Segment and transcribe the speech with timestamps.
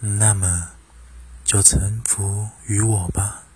[0.00, 0.70] 那么
[1.42, 3.47] 就臣服于我吧。